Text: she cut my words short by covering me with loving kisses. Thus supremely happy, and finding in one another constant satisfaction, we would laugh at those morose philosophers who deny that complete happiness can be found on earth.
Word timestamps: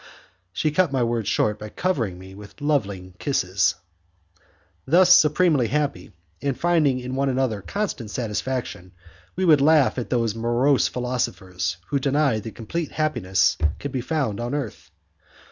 she 0.51 0.71
cut 0.71 0.91
my 0.91 1.03
words 1.03 1.29
short 1.29 1.59
by 1.59 1.69
covering 1.69 2.17
me 2.17 2.33
with 2.33 2.59
loving 2.59 3.13
kisses. 3.19 3.75
Thus 4.87 5.13
supremely 5.13 5.67
happy, 5.67 6.11
and 6.41 6.59
finding 6.59 6.97
in 6.99 7.13
one 7.13 7.29
another 7.29 7.61
constant 7.61 8.09
satisfaction, 8.09 8.93
we 9.35 9.45
would 9.45 9.61
laugh 9.61 9.99
at 9.99 10.09
those 10.09 10.33
morose 10.33 10.87
philosophers 10.87 11.77
who 11.89 11.99
deny 11.99 12.39
that 12.39 12.55
complete 12.55 12.93
happiness 12.93 13.57
can 13.77 13.91
be 13.91 14.01
found 14.01 14.39
on 14.39 14.55
earth. 14.55 14.89